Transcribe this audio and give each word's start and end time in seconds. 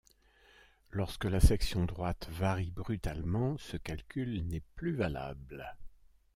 Lorsque 0.89 1.25
la 1.25 1.39
section 1.39 1.85
droite 1.85 2.27
varie 2.31 2.71
brutalement, 2.71 3.55
ce 3.59 3.77
calcul 3.77 4.43
n'est 4.47 4.63
plus 4.75 4.95
valable. 4.95 5.77